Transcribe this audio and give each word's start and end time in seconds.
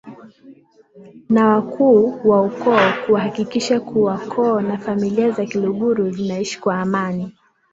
na 1.29 1.47
wakuu 1.49 2.19
wa 2.29 2.41
ukoo 2.41 2.93
kuhakikisha 3.05 3.79
kuwa 3.79 4.17
koo 4.17 4.61
na 4.61 4.77
familia 4.77 5.31
za 5.31 5.45
kiluguru 5.45 6.09
zinaishi 6.11 6.59
kwa 6.59 6.79
Amani 6.79 7.33